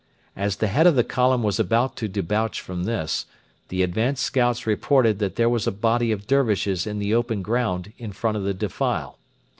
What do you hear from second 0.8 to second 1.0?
of